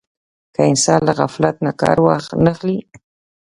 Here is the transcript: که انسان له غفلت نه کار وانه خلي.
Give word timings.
که 0.53 0.61
انسان 0.71 0.99
له 1.07 1.13
غفلت 1.19 1.55
نه 1.65 1.71
کار 1.81 1.97
وانه 2.01 2.53
خلي. 2.59 2.77